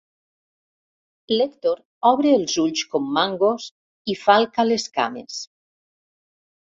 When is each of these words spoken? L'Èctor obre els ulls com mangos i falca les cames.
L'Èctor 1.33 1.83
obre 2.11 2.31
els 2.37 2.55
ulls 2.63 2.81
com 2.93 3.05
mangos 3.17 3.67
i 4.15 4.15
falca 4.23 4.65
les 4.71 4.87
cames. 4.97 5.37